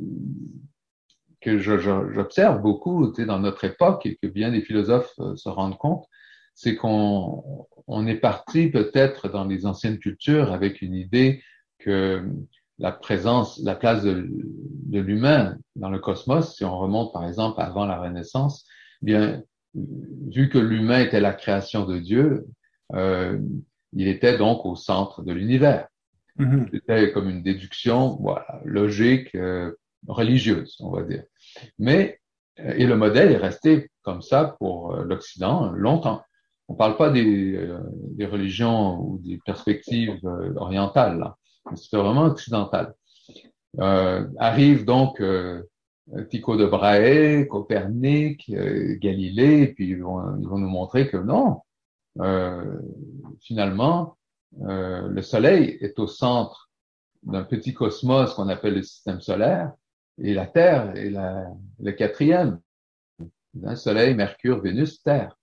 que 1.41 1.59
j'observe 1.59 2.63
beaucoup 2.63 3.13
dans 3.19 3.41
notre 3.41 3.65
époque 3.65 4.07
et 4.07 4.17
que 4.17 4.29
bien 4.29 4.53
des 4.53 4.63
philosophes 4.63 5.13
euh, 5.19 5.35
se 5.35 5.49
rendent 5.49 5.79
compte, 5.79 6.05
c'est 6.55 6.77
qu'on 6.77 7.67
on 7.89 8.07
est 8.07 8.21
parti 8.21 8.69
peut-être 8.69 9.29
dans 9.29 9.45
les 9.45 9.67
anciennes 9.67 9.99
cultures 9.99 10.53
avec 10.53 10.83
une 10.83 10.95
idée 10.95 11.43
que 11.79 12.25
la 12.79 12.93
présence, 12.93 13.61
la 13.63 13.75
place 13.75 14.03
de, 14.03 14.29
de 14.31 15.01
l'humain 15.01 15.57
dans 15.77 15.91
le 15.91 15.99
cosmos, 15.99 16.57
si 16.57 16.65
on 16.65 16.79
remonte 16.79 17.13
par 17.13 17.27
exemple 17.27 17.61
avant 17.61 17.87
la 17.87 18.01
Renaissance, 18.01 18.67
eh 19.03 19.07
bien, 19.07 19.43
vu 19.75 20.49
que 20.49 20.59
l'humain 20.59 21.01
était 21.01 21.21
la 21.21 21.33
création 21.33 21.85
de 21.87 21.99
Dieu, 21.99 22.47
euh, 22.95 23.39
il 23.93 24.09
était 24.09 24.37
donc 24.37 24.65
au 24.65 24.77
centre 24.77 25.23
de 25.23 25.33
l'univers. 25.33 25.89
Mm-hmm. 26.39 26.69
C'était 26.73 27.13
comme 27.13 27.31
une 27.31 27.43
déduction 27.43 28.17
voilà, 28.21 28.61
logique, 28.65 29.35
euh, 29.35 29.73
religieuse, 30.07 30.77
on 30.81 30.91
va 30.91 31.03
dire. 31.03 31.25
Mais, 31.79 32.21
euh, 32.61 32.75
et 32.77 32.87
le 32.87 32.97
modèle 32.97 33.33
est 33.33 33.39
resté 33.39 33.91
comme 34.03 34.23
ça 34.23 34.57
pour 34.59 34.95
euh, 34.95 35.05
l'Occident 35.05 35.71
longtemps. 35.73 36.23
On 36.69 36.75
ne 36.75 36.79
parle 36.79 36.97
pas 36.97 37.11
des, 37.11 37.65
des, 38.17 38.27
religions 38.27 38.99
ou 39.01 39.21
des 39.23 39.39
perspectives 39.47 40.19
orientales, 40.57 41.17
là. 41.21 41.37
C'est 41.75 41.97
vraiment 41.97 42.25
occidental. 42.25 42.95
arrive 43.79 44.85
donc 44.85 45.23
Tycho 46.31 46.57
de 46.57 46.67
Brahe, 46.67 47.47
Copernic, 47.49 48.51
Galilée, 49.01 49.63
et 49.63 49.73
puis 49.75 49.89
ils 49.89 50.03
vont, 50.03 50.39
ils 50.39 50.49
vont, 50.49 50.59
nous 50.59 50.69
montrer 50.69 51.09
que 51.09 51.17
non, 51.17 51.63
finalement, 53.41 54.17
euh, 54.63 55.09
le 55.09 55.23
Soleil 55.23 55.79
est 55.81 55.99
au 55.99 56.07
centre 56.07 56.71
d'un 57.23 57.43
petit 57.43 57.75
cosmos 57.75 58.35
qu'on 58.35 58.49
appelle 58.49 58.75
le 58.75 58.83
système 58.83 59.21
solaire, 59.21 59.73
et 60.19 60.33
la 60.33 60.47
Terre 60.47 60.97
est 60.97 61.11
la, 61.11 61.47
le 61.79 61.93
quatrième. 61.93 62.61
Un 63.65 63.77
Soleil, 63.77 64.15
Mercure, 64.15 64.61
Vénus, 64.61 65.03
Terre. 65.03 65.37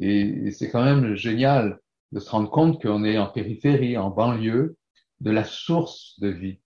Et, 0.00 0.50
c'est 0.52 0.70
quand 0.70 0.84
même 0.84 1.14
génial 1.14 1.80
de 2.12 2.20
se 2.20 2.30
rendre 2.30 2.50
compte 2.50 2.80
qu'on 2.80 3.04
est 3.04 3.18
en 3.18 3.26
périphérie, 3.26 3.96
en 3.96 4.10
banlieue 4.10 4.76
de 5.20 5.30
la 5.30 5.44
source 5.44 6.18
de 6.20 6.28
vie. 6.28 6.58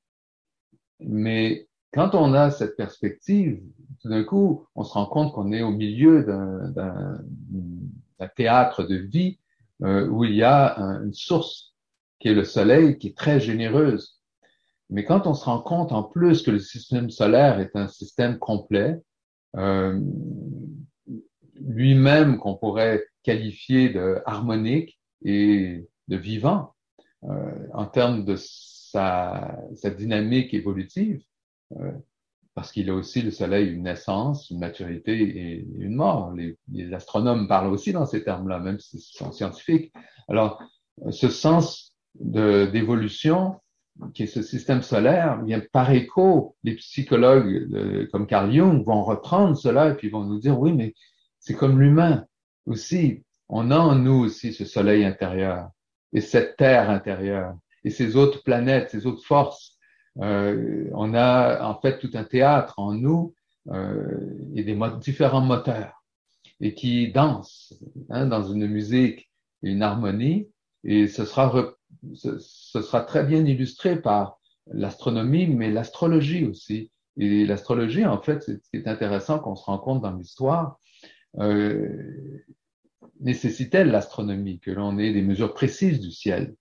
Mais 1.01 1.69
quand 1.93 2.15
on 2.15 2.35
a 2.35 2.51
cette 2.51 2.77
perspective, 2.77 3.63
tout 4.01 4.09
d'un 4.09 4.25
coup, 4.25 4.67
on 4.75 4.85
se 4.85 4.93
rend 4.93 5.07
compte 5.07 5.33
qu'on 5.33 5.53
est 5.53 5.63
au 5.63 5.71
milieu 5.71 6.25
d'un 6.25 8.29
théâtre 8.37 8.85
de 8.85 8.97
vie 8.97 9.39
euh, 9.83 10.09
où 10.09 10.25
il 10.25 10.35
y 10.35 10.43
a 10.43 10.77
une 11.05 11.13
source 11.13 11.75
qui 12.19 12.29
est 12.29 12.35
le 12.35 12.45
Soleil, 12.45 12.99
qui 12.99 13.09
est 13.09 13.17
très 13.17 13.41
généreuse. 13.41 14.21
Mais 14.91 15.05
quand 15.05 15.27
on 15.27 15.35
se 15.35 15.45
rend 15.45 15.61
compte 15.61 15.93
en 15.93 16.03
plus 16.03 16.43
que 16.43 16.51
le 16.51 16.59
système 16.59 17.11
solaire 17.11 17.61
est 17.61 17.75
un 17.75 17.89
système 17.89 18.39
complet, 18.39 19.01
euh, 19.57 19.99
lui-même 21.55 22.39
qu'on 22.39 22.55
pourrait 22.55 23.05
qualifier 23.23 23.89
de 23.89 24.21
harmonique 24.27 25.01
et 25.25 25.89
de 26.09 26.17
vivant 26.17 26.72
en 27.23 27.87
termes 27.87 28.25
de 28.25 28.37
sa, 28.37 29.59
sa 29.75 29.91
dynamique 29.91 30.55
évolutive, 30.55 31.23
euh, 31.79 31.93
parce 32.55 32.73
qu'il 32.73 32.91
a 32.91 32.95
aussi 32.95 33.23
le 33.23 33.31
Soleil 33.31 33.71
une 33.71 33.85
naissance, 33.85 34.51
une 34.51 34.59
maturité 34.59 35.13
et 35.13 35.67
une 35.79 35.95
mort. 35.95 36.33
Les, 36.33 36.59
les 36.71 36.93
astronomes 36.93 37.49
parlent 37.49 37.73
aussi 37.73 37.93
dans 37.93 38.05
ces 38.05 38.23
termes-là, 38.23 38.59
même 38.59 38.79
s'ils 38.79 39.01
sont 39.01 39.33
scientifiques. 39.33 39.93
Alors, 40.29 40.63
ce 41.11 41.29
sens 41.29 41.97
d'évolution, 42.15 43.59
qui 44.13 44.25
est 44.25 44.27
ce 44.27 44.43
système 44.43 44.83
solaire, 44.83 45.43
bien 45.43 45.63
par 45.73 45.91
écho, 45.93 46.57
les 46.63 46.75
psychologues 46.75 48.09
comme 48.11 48.27
Carl 48.27 48.53
Jung 48.53 48.85
vont 48.85 49.03
reprendre 49.03 49.57
cela 49.57 49.91
et 49.91 49.95
puis 49.95 50.11
vont 50.11 50.25
nous 50.25 50.39
dire 50.39 50.59
oui, 50.59 50.73
mais 50.73 50.95
c'est 51.39 51.55
comme 51.55 51.81
l'humain 51.81 52.27
aussi. 52.67 53.25
On 53.49 53.71
a 53.71 53.79
en 53.79 53.95
nous 53.95 54.25
aussi 54.25 54.53
ce 54.53 54.65
soleil 54.65 55.05
intérieur 55.05 55.71
et 56.13 56.21
cette 56.21 56.57
terre 56.57 56.91
intérieure 56.91 57.55
et 57.85 57.91
ces 57.91 58.17
autres 58.17 58.43
planètes, 58.43 58.91
ces 58.91 59.07
autres 59.07 59.25
forces. 59.25 59.79
Euh, 60.21 60.89
on 60.93 61.15
a 61.15 61.65
en 61.65 61.81
fait 61.81 61.99
tout 61.99 62.11
un 62.15 62.25
théâtre 62.25 62.79
en 62.79 62.93
nous 62.93 63.35
euh, 63.71 64.51
et 64.55 64.63
des 64.63 64.79
différents 65.01 65.41
moteurs 65.41 66.05
et 66.61 66.75
qui 66.75 67.11
dansent 67.11 67.75
hein, 68.11 68.27
dans 68.27 68.43
une 68.43 68.67
musique 68.67 69.31
et 69.63 69.71
une 69.71 69.83
harmonie 69.83 70.49
et 70.85 71.07
ce 71.07 71.25
sera, 71.25 71.75
ce, 72.15 72.39
sera 72.39 73.03
très 73.03 73.25
bien 73.25 73.45
illustré 73.45 74.01
par 74.01 74.39
l'astronomie, 74.67 75.47
mais 75.47 75.71
l'astrologie 75.71 76.45
aussi. 76.45 76.91
Et 77.19 77.45
l'astrologie, 77.47 78.07
en 78.07 78.21
fait, 78.21 78.43
c'est 78.43 78.63
ce 78.65 78.71
qui 78.71 78.77
est 78.77 78.89
intéressant 78.89 79.39
qu'on 79.39 79.55
se 79.55 79.65
rend 79.65 79.79
compte 79.79 80.03
dans 80.03 80.13
l'histoire, 80.13 80.79
euh, 81.39 82.43
nécessitait 83.23 83.85
l'astronomie, 83.85 84.61
que 84.61 84.71
l'on 84.71 84.99
ait 84.99 85.13
des 85.13 85.23
mesures 85.23 85.55
précises 85.55 86.01
du 86.01 86.11
ciel. 86.11 86.55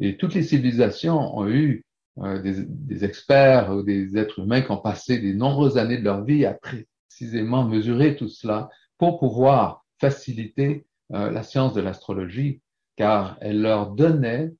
Et 0.00 0.16
toutes 0.16 0.34
les 0.34 0.42
civilisations 0.42 1.36
ont 1.36 1.48
eu 1.48 1.84
euh, 2.18 2.40
des, 2.42 2.64
des, 2.66 3.04
experts 3.04 3.74
ou 3.74 3.82
des 3.82 4.16
êtres 4.16 4.40
humains 4.40 4.62
qui 4.62 4.70
ont 4.70 4.78
passé 4.78 5.18
des 5.18 5.34
nombreuses 5.34 5.78
années 5.78 5.98
de 5.98 6.04
leur 6.04 6.24
vie 6.24 6.44
à 6.44 6.54
précisément 6.54 7.64
mesurer 7.64 8.16
tout 8.16 8.28
cela 8.28 8.68
pour 8.98 9.18
pouvoir 9.18 9.84
faciliter 9.98 10.86
euh, 11.12 11.30
la 11.30 11.42
science 11.42 11.74
de 11.74 11.80
l'astrologie 11.80 12.60
car 12.96 13.36
elle 13.40 13.60
leur 13.60 13.92
donnait 13.92 14.52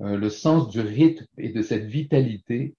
euh, 0.00 0.16
le 0.16 0.28
sens 0.28 0.68
du 0.68 0.80
rythme 0.80 1.26
et 1.38 1.50
de 1.50 1.62
cette 1.62 1.84
vitalité 1.84 2.74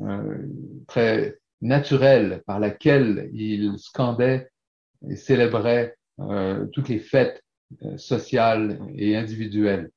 euh, 0.00 0.46
très 0.86 1.38
naturelle 1.60 2.42
par 2.46 2.60
laquelle 2.60 3.30
ils 3.32 3.78
scandaient 3.78 4.50
et 5.08 5.16
célébraient 5.16 5.96
euh, 6.20 6.66
toutes 6.66 6.88
les 6.88 6.98
fêtes 6.98 7.42
et 8.96 9.16
individuelles. 9.16 9.90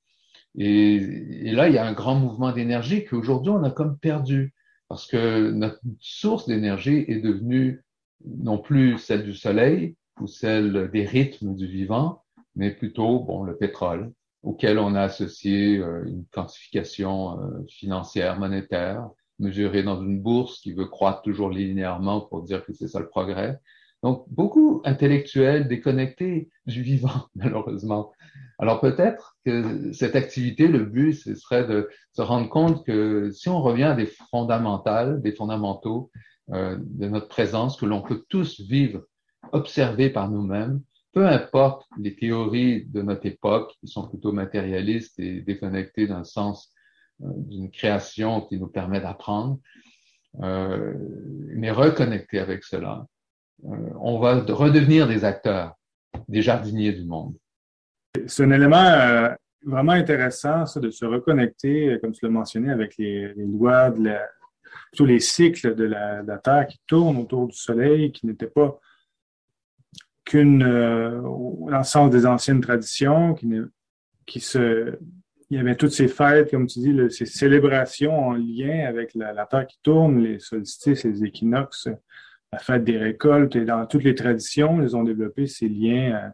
Et, 0.58 0.96
et, 0.96 1.52
là, 1.52 1.68
il 1.68 1.76
y 1.76 1.78
a 1.78 1.86
un 1.86 1.94
grand 1.94 2.16
mouvement 2.16 2.52
d'énergie 2.52 3.04
qu'aujourd'hui, 3.06 3.52
on 3.52 3.64
a 3.64 3.72
comme 3.72 3.98
perdu, 3.98 4.54
parce 4.88 5.06
que 5.08 5.52
notre 5.52 5.80
source 6.00 6.48
d'énergie 6.48 7.06
est 7.08 7.20
devenue 7.20 7.84
non 8.26 8.58
plus 8.58 8.98
celle 8.98 9.24
du 9.24 9.34
soleil 9.34 9.96
ou 10.22 10.28
celle 10.28 10.90
des 10.92 11.06
rythmes 11.06 11.56
du 11.56 11.68
vivant, 11.68 12.24
mais 12.56 12.72
plutôt 12.72 13.20
bon, 13.20 13.44
le 13.44 13.58
pétrole, 13.58 14.14
auquel 14.44 14.80
on 14.80 14.96
a 14.96 15.02
associé 15.02 15.78
euh, 15.80 16.06
une 16.06 16.26
quantification 16.32 17.40
euh, 17.40 17.66
financière, 17.68 18.40
monétaire, 18.40 19.10
mesurée 19.40 19.84
dans 19.84 20.02
une 20.02 20.22
bourse 20.22 20.60
qui 20.62 20.72
veut 20.74 20.86
croître 20.86 21.22
toujours 21.22 21.50
linéairement 21.50 22.22
pour 22.22 22.44
dire 22.44 22.64
que 22.64 22.74
c'est 22.74 22.88
ça 22.88 23.00
le 23.00 23.10
progrès. 23.10 23.60
Donc, 24.06 24.26
beaucoup 24.30 24.84
intellectuels 24.86 25.68
déconnectés 25.68 26.48
du 26.68 26.84
vivant, 26.84 27.26
malheureusement. 27.36 28.12
Alors 28.60 28.80
peut-être 28.80 29.36
que 29.44 29.92
cette 29.94 30.16
activité, 30.16 30.68
le 30.68 30.86
but, 30.86 31.14
ce 31.14 31.34
serait 31.34 31.66
de 31.66 31.90
se 32.12 32.22
rendre 32.22 32.48
compte 32.48 32.86
que 32.86 33.32
si 33.32 33.50
on 33.50 33.64
revient 33.64 33.86
à 33.86 33.96
des 33.96 34.06
fondamentales, 34.06 35.24
des 35.24 35.32
fondamentaux 35.32 36.12
euh, 36.52 36.78
de 36.80 37.08
notre 37.08 37.30
présence, 37.30 37.78
que 37.78 37.88
l'on 37.88 38.04
peut 38.04 38.24
tous 38.30 38.62
vivre, 38.62 39.02
observer 39.54 40.12
par 40.12 40.30
nous-mêmes, 40.30 40.82
peu 41.12 41.26
importe 41.26 41.88
les 42.00 42.16
théories 42.16 42.86
de 42.86 43.02
notre 43.02 43.26
époque, 43.26 43.74
qui 43.80 43.88
sont 43.88 44.08
plutôt 44.08 44.32
matérialistes 44.32 45.20
et 45.20 45.42
déconnectées 45.42 46.06
d'un 46.06 46.26
sens 46.26 46.72
euh, 47.24 47.28
d'une 47.38 47.72
création 47.72 48.42
qui 48.42 48.60
nous 48.60 48.68
permet 48.68 49.02
d'apprendre, 49.02 49.58
euh, 50.44 50.94
mais 51.56 51.72
reconnecter 51.72 52.38
avec 52.38 52.64
cela, 52.64 53.08
on 53.64 54.20
va 54.20 54.42
redevenir 54.42 55.08
des 55.08 55.24
acteurs, 55.24 55.76
des 56.28 56.42
jardiniers 56.42 56.94
du 56.94 57.06
monde. 57.06 57.36
C'est 58.28 58.44
un 58.44 58.52
élément 58.52 59.36
vraiment 59.64 59.94
intéressant, 59.94 60.66
ça, 60.66 60.80
de 60.80 60.90
se 60.90 61.06
reconnecter, 61.06 61.98
comme 62.02 62.12
tu 62.12 62.24
l'as 62.24 62.32
mentionné, 62.32 62.72
avec 62.72 62.98
les, 62.98 63.34
lois, 63.36 63.90
de 63.90 64.16
tous 64.96 65.06
les 65.06 65.20
cycles 65.20 65.76
de 65.76 65.86
la, 65.86 66.22
la, 66.22 66.38
Terre 66.38 66.68
qui 66.68 66.80
tournent 66.88 67.18
autour 67.18 67.48
du 67.48 67.58
Soleil, 67.58 68.12
qui 68.12 68.28
n'étaient 68.28 68.48
pas 68.48 68.80
qu'une 70.24 70.64
euh, 70.64 72.10
des 72.10 72.26
anciennes 72.26 72.62
traditions, 72.62 73.34
qui, 73.36 73.48
qui 74.26 74.40
se, 74.40 74.98
il 75.50 75.58
y 75.58 75.60
avait 75.60 75.76
toutes 75.76 75.92
ces 75.92 76.08
fêtes, 76.08 76.50
comme 76.50 76.68
tu 76.68 76.80
dis, 76.80 76.98
ces 77.12 77.26
célébrations 77.26 78.30
en 78.30 78.34
lien 78.34 78.88
avec 78.88 79.14
la, 79.14 79.46
Terre 79.46 79.68
qui 79.68 79.78
tourne, 79.84 80.24
les 80.24 80.40
solstices, 80.40 81.04
les 81.04 81.24
équinoxes, 81.24 81.90
la 82.52 82.60
fête 82.60 82.84
des 82.84 82.98
récoltes, 82.98 83.56
et 83.56 83.66
dans 83.66 83.86
toutes 83.86 84.04
les 84.04 84.16
traditions, 84.16 84.82
ils 84.82 84.96
ont 84.96 85.04
développé 85.04 85.48
ces 85.48 85.68
liens 85.68 86.16
euh, 86.16 86.30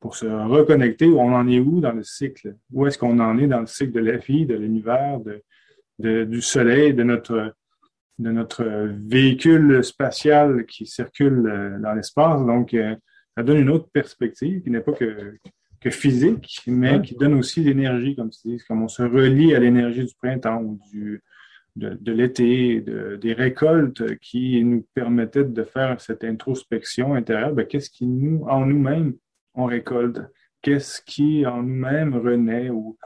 pour 0.00 0.16
se 0.16 0.26
reconnecter. 0.26 1.06
Où 1.06 1.20
on 1.20 1.32
en 1.32 1.46
est 1.48 1.60
où 1.60 1.80
dans 1.80 1.92
le 1.92 2.02
cycle? 2.02 2.56
Où 2.72 2.86
est-ce 2.86 2.98
qu'on 2.98 3.18
en 3.20 3.38
est 3.38 3.46
dans 3.46 3.60
le 3.60 3.66
cycle 3.66 3.92
de 3.92 4.00
la 4.00 4.16
vie, 4.16 4.46
de 4.46 4.56
l'univers, 4.56 5.20
de, 5.20 5.42
de, 5.98 6.24
du 6.24 6.40
soleil, 6.40 6.94
de 6.94 7.02
notre 7.02 7.54
de 8.18 8.30
notre 8.30 8.64
véhicule 9.06 9.82
spatial 9.82 10.66
qui 10.66 10.84
circule 10.84 11.46
euh, 11.46 11.78
dans 11.78 11.94
l'espace? 11.94 12.44
Donc, 12.44 12.76
ça 13.36 13.42
donne 13.42 13.58
une 13.58 13.70
autre 13.70 13.88
perspective 13.90 14.62
qui 14.62 14.70
n'est 14.70 14.80
pas 14.80 14.92
que, 14.92 15.38
que 15.80 15.90
physique, 15.90 16.60
mais 16.66 17.00
qui 17.00 17.14
donne 17.14 17.34
aussi 17.34 17.62
l'énergie, 17.62 18.14
comme 18.14 18.30
tu 18.30 18.40
dis, 18.44 18.58
comme 18.68 18.82
on 18.82 18.88
se 18.88 19.02
relie 19.02 19.54
à 19.54 19.60
l'énergie 19.60 20.04
du 20.04 20.14
printemps 20.20 20.60
ou 20.62 20.78
du, 20.92 21.22
de, 21.76 22.12
l'été, 22.12 22.80
de, 22.80 23.16
des 23.16 23.32
récoltes 23.32 24.18
qui 24.18 24.62
nous 24.64 24.86
permettaient 24.94 25.44
de 25.44 25.64
faire 25.64 26.00
cette 26.00 26.24
introspection 26.24 27.14
intérieure. 27.14 27.52
Ben, 27.52 27.66
qu'est-ce 27.66 27.90
qui 27.90 28.06
nous, 28.06 28.44
en 28.48 28.66
nous-mêmes, 28.66 29.14
on 29.54 29.66
récolte? 29.66 30.20
Qu'est-ce 30.62 31.00
qui 31.02 31.46
en 31.46 31.62
nous-mêmes 31.62 32.14
renaît 32.14 32.70
ou 32.70 32.98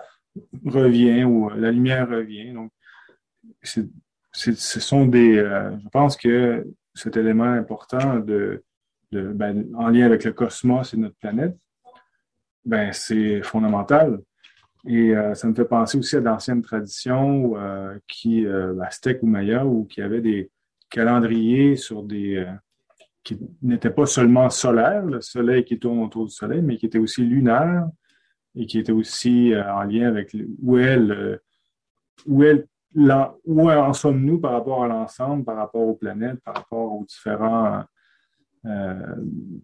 revient 0.64 1.24
ou 1.24 1.48
la 1.50 1.70
lumière 1.70 2.08
revient? 2.08 2.52
Donc, 2.52 2.72
ce 3.62 4.80
sont 4.80 5.06
des, 5.06 5.36
je 5.36 5.88
pense 5.90 6.16
que 6.16 6.66
cet 6.94 7.16
élément 7.16 7.44
important 7.44 8.18
de, 8.18 8.62
ben, 9.12 9.66
en 9.76 9.88
lien 9.88 10.06
avec 10.06 10.24
le 10.24 10.32
cosmos 10.32 10.94
et 10.94 10.96
notre 10.96 11.16
planète, 11.16 11.56
ben, 12.64 12.92
c'est 12.92 13.42
fondamental. 13.42 14.20
Et 14.86 15.16
euh, 15.16 15.34
ça 15.34 15.48
me 15.48 15.54
fait 15.54 15.64
penser 15.64 15.98
aussi 15.98 16.16
à 16.16 16.20
d'anciennes 16.20 16.62
traditions 16.62 17.54
euh, 17.56 17.98
qui, 18.06 18.46
euh, 18.46 18.78
aztèques 18.80 19.22
ou 19.22 19.26
mayas, 19.26 19.64
ou 19.64 19.84
qui 19.84 20.02
avaient 20.02 20.20
des 20.20 20.50
calendriers 20.90 21.76
sur 21.76 22.02
des 22.02 22.36
euh, 22.36 22.52
qui 23.22 23.38
n'étaient 23.62 23.90
pas 23.90 24.04
seulement 24.04 24.50
solaires, 24.50 25.06
le 25.06 25.22
soleil 25.22 25.64
qui 25.64 25.78
tourne 25.78 26.00
autour 26.00 26.26
du 26.26 26.30
soleil, 26.30 26.60
mais 26.60 26.76
qui 26.76 26.84
étaient 26.86 26.98
aussi 26.98 27.22
lunaires 27.22 27.88
et 28.54 28.66
qui 28.66 28.78
étaient 28.78 28.92
aussi 28.92 29.54
en 29.56 29.82
lien 29.84 30.08
avec 30.08 30.36
où 30.62 30.76
est 30.76 30.98
où 32.26 32.42
est 32.42 32.66
là, 32.94 33.34
où 33.44 33.70
en 33.70 33.92
sommes-nous 33.92 34.40
par 34.40 34.52
rapport 34.52 34.84
à 34.84 34.88
l'ensemble, 34.88 35.44
par 35.44 35.56
rapport 35.56 35.82
aux 35.82 35.94
planètes, 35.94 36.40
par 36.44 36.54
rapport 36.54 36.92
aux 36.92 37.04
différents 37.04 37.78
euh, 37.78 37.82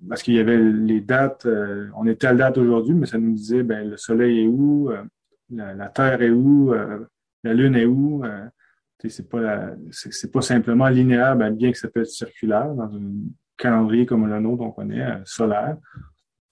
parce 0.08 0.22
qu'il 0.22 0.34
y 0.34 0.38
avait 0.38 0.58
les 0.58 1.00
dates, 1.00 1.46
euh, 1.46 1.88
on 1.96 2.06
est 2.06 2.16
telle 2.16 2.36
date 2.36 2.58
aujourd'hui, 2.58 2.94
mais 2.94 3.06
ça 3.06 3.18
nous 3.18 3.32
disait 3.32 3.62
ben, 3.62 3.88
le 3.88 3.96
soleil 3.96 4.40
est 4.40 4.46
où, 4.46 4.90
euh, 4.90 5.02
la, 5.50 5.88
Terre 5.88 6.20
est 6.22 6.30
où, 6.30 6.72
la 7.42 7.54
Lune 7.54 7.76
est 7.76 7.86
où. 7.86 8.22
c'est 9.08 9.28
pas 9.28 9.70
pas 10.32 10.42
simplement 10.42 10.88
linéaire, 10.88 11.34
ben, 11.34 11.50
bien 11.50 11.72
que 11.72 11.78
ça 11.78 11.88
peut 11.88 12.02
être 12.02 12.08
circulaire 12.08 12.74
dans 12.74 12.94
un 12.94 13.12
calendrier 13.56 14.06
comme 14.06 14.26
le 14.28 14.38
nôtre, 14.38 14.62
on 14.62 14.70
connaît, 14.70 15.18
solaire, 15.24 15.76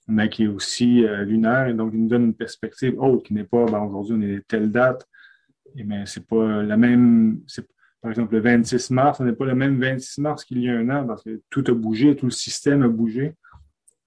mais 0.09 0.29
qui 0.31 0.45
est 0.45 0.49
aussi 0.49 1.05
lunaire 1.27 1.69
et 1.69 1.75
donc 1.75 1.93
il 1.93 2.03
nous 2.03 2.09
donne 2.09 2.25
une 2.25 2.35
perspective 2.35 2.99
autre 2.99 3.25
qui 3.25 3.35
n'est 3.35 3.45
pas 3.45 3.67
ben, 3.67 3.81
aujourd'hui 3.81 4.17
on 4.17 4.23
est 4.23 4.47
telle 4.49 4.73
date, 4.73 5.07
et 5.77 5.85
mais 5.85 6.05
c'est 6.07 6.27
pas 6.27 6.63
la 6.63 6.77
même, 6.79 7.43
par 8.01 8.11
exemple, 8.11 8.35
le 8.35 8.41
26 8.41 8.91
mars, 8.91 9.19
ce 9.19 9.23
n'est 9.25 9.33
pas 9.33 9.45
le 9.45 9.55
même 9.55 9.81
26 9.81 10.21
mars 10.21 10.45
qu'il 10.45 10.63
y 10.63 10.69
a 10.69 10.75
un 10.75 10.89
an 10.91 11.07
parce 11.07 11.25
que 11.25 11.43
tout 11.51 11.65
a 11.67 11.73
bougé, 11.73 12.15
tout 12.15 12.27
le 12.27 12.31
système 12.31 12.83
a 12.83 12.89
bougé, 12.89 13.35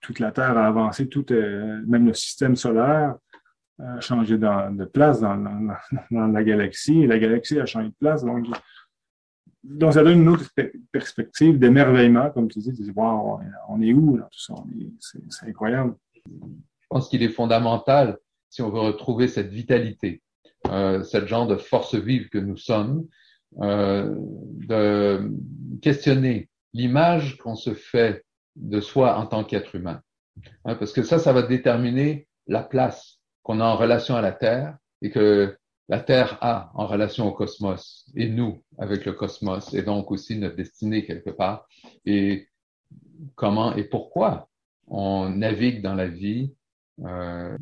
toute 0.01 0.19
la 0.19 0.31
Terre 0.31 0.57
a 0.57 0.67
avancé, 0.67 1.07
tout, 1.07 1.31
euh, 1.31 1.81
même 1.85 2.07
le 2.07 2.13
système 2.13 2.55
solaire 2.55 3.15
a 3.79 3.99
changé 3.99 4.37
de 4.37 4.85
place 4.85 5.21
dans, 5.21 5.35
la 6.11 6.43
galaxie, 6.43 7.01
et 7.01 7.07
la 7.07 7.19
galaxie 7.19 7.59
a 7.59 7.65
changé 7.65 7.89
de 7.89 7.95
place. 7.99 8.23
Donc, 8.23 8.47
ça 9.91 10.03
donne 10.03 10.21
une 10.21 10.29
autre 10.29 10.45
perspective 10.91 11.57
d'émerveillement, 11.57 12.29
comme 12.29 12.47
tu 12.47 12.59
dis, 12.59 12.73
tu 12.73 12.83
dis, 12.83 12.91
wow, 12.91 13.39
on 13.69 13.81
est 13.81 13.93
où 13.93 14.17
là, 14.17 14.27
tout 14.31 14.39
ça, 14.39 14.53
c'est 15.29 15.47
incroyable. 15.47 15.95
Je 16.27 16.87
pense 16.89 17.09
qu'il 17.09 17.23
est 17.23 17.29
fondamental, 17.29 18.17
si 18.49 18.61
on 18.61 18.69
veut 18.69 18.81
retrouver 18.81 19.27
cette 19.27 19.49
vitalité, 19.49 20.21
euh, 20.67 21.03
cette 21.03 21.27
genre 21.27 21.47
de 21.47 21.55
force 21.55 21.95
vive 21.95 22.29
que 22.29 22.37
nous 22.37 22.57
sommes, 22.57 23.07
euh, 23.59 24.15
de 24.67 25.31
questionner 25.81 26.49
l'image 26.73 27.37
qu'on 27.37 27.55
se 27.55 27.73
fait 27.73 28.23
de 28.55 28.79
soi 28.79 29.17
en 29.17 29.25
tant 29.25 29.43
qu'être 29.43 29.75
humain. 29.75 30.01
Hein, 30.65 30.75
parce 30.75 30.93
que 30.93 31.03
ça, 31.03 31.19
ça 31.19 31.33
va 31.33 31.41
déterminer 31.41 32.27
la 32.47 32.63
place 32.63 33.19
qu'on 33.43 33.59
a 33.59 33.65
en 33.65 33.75
relation 33.75 34.15
à 34.15 34.21
la 34.21 34.31
Terre 34.31 34.77
et 35.01 35.09
que 35.09 35.57
la 35.89 35.99
Terre 35.99 36.37
a 36.41 36.71
en 36.75 36.87
relation 36.87 37.27
au 37.27 37.33
cosmos 37.33 38.09
et 38.15 38.29
nous 38.29 38.63
avec 38.77 39.05
le 39.05 39.13
cosmos 39.13 39.73
et 39.73 39.83
donc 39.83 40.11
aussi 40.11 40.37
notre 40.37 40.55
destinée 40.55 41.05
quelque 41.05 41.31
part 41.31 41.67
et 42.05 42.47
comment 43.35 43.75
et 43.75 43.83
pourquoi 43.83 44.47
on 44.87 45.29
navigue 45.29 45.81
dans 45.81 45.95
la 45.95 46.07
vie. 46.07 46.53
Euh, 47.03 47.57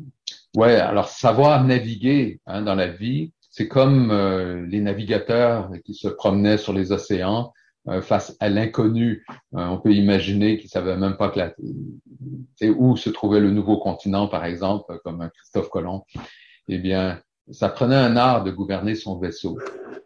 ouais, 0.56 0.76
alors 0.76 1.08
savoir 1.08 1.64
naviguer 1.64 2.40
hein, 2.46 2.62
dans 2.62 2.74
la 2.74 2.88
vie, 2.88 3.32
c'est 3.50 3.66
comme 3.66 4.12
euh, 4.12 4.64
les 4.66 4.80
navigateurs 4.80 5.70
qui 5.84 5.94
se 5.94 6.08
promenaient 6.08 6.56
sur 6.56 6.72
les 6.72 6.92
océans 6.92 7.52
euh, 7.88 8.00
face 8.00 8.36
à 8.38 8.48
l'inconnu. 8.48 9.24
Euh, 9.54 9.66
on 9.66 9.78
peut 9.78 9.92
imaginer 9.92 10.56
qu'ils 10.56 10.70
savaient 10.70 10.96
même 10.96 11.16
pas 11.16 11.30
que 11.30 11.38
la, 11.40 11.52
où 12.76 12.96
se 12.96 13.10
trouvait 13.10 13.40
le 13.40 13.50
nouveau 13.50 13.78
continent, 13.78 14.28
par 14.28 14.44
exemple, 14.44 15.00
comme 15.04 15.28
Christophe 15.34 15.68
Colomb. 15.68 16.04
Eh 16.68 16.78
bien, 16.78 17.20
ça 17.50 17.68
prenait 17.68 17.96
un 17.96 18.16
art 18.16 18.44
de 18.44 18.52
gouverner 18.52 18.94
son 18.94 19.18
vaisseau. 19.18 19.58